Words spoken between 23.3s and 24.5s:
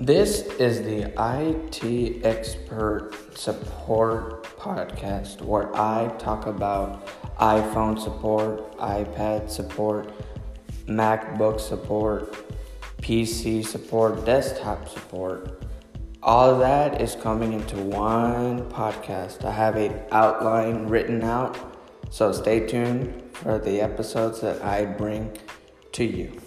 for the episodes